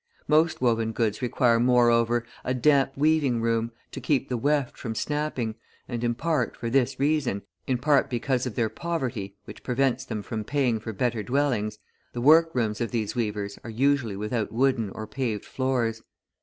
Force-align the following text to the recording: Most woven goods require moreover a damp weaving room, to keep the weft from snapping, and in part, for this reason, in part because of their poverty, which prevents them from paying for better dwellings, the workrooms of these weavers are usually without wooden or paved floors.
Most 0.27 0.61
woven 0.61 0.93
goods 0.93 1.21
require 1.21 1.59
moreover 1.59 2.25
a 2.43 2.55
damp 2.55 2.93
weaving 2.97 3.39
room, 3.39 3.71
to 3.91 4.01
keep 4.01 4.29
the 4.29 4.35
weft 4.37 4.75
from 4.75 4.95
snapping, 4.95 5.53
and 5.87 6.03
in 6.03 6.15
part, 6.15 6.57
for 6.57 6.71
this 6.71 6.99
reason, 6.99 7.43
in 7.67 7.77
part 7.77 8.09
because 8.09 8.47
of 8.47 8.55
their 8.55 8.67
poverty, 8.67 9.37
which 9.45 9.61
prevents 9.61 10.03
them 10.03 10.23
from 10.23 10.43
paying 10.43 10.79
for 10.79 10.91
better 10.91 11.21
dwellings, 11.21 11.77
the 12.13 12.21
workrooms 12.21 12.81
of 12.81 12.89
these 12.89 13.13
weavers 13.13 13.59
are 13.63 13.69
usually 13.69 14.15
without 14.15 14.51
wooden 14.51 14.89
or 14.89 15.05
paved 15.05 15.45
floors. 15.45 16.01